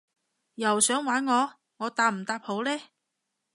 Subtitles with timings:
[0.55, 1.59] 又想玩我？
[1.77, 2.71] 我答唔答好呢？